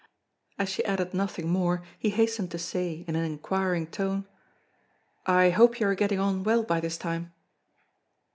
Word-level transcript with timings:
As 0.57 0.67
she 0.67 0.83
added 0.83 1.13
nothing 1.13 1.47
more, 1.47 1.83
he 1.99 2.09
hastened 2.09 2.49
to 2.49 2.57
say 2.57 3.05
in 3.07 3.15
an 3.15 3.23
inquiring 3.23 3.85
tone: 3.85 4.25
"I 5.27 5.51
hope 5.51 5.79
you 5.79 5.85
are 5.85 5.93
getting 5.93 6.17
on 6.19 6.43
well 6.43 6.63
by 6.63 6.79
this 6.79 6.97
time?" 6.97 7.31